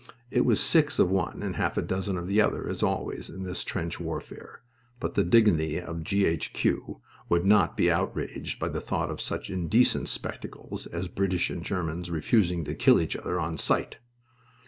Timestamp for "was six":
0.45-0.97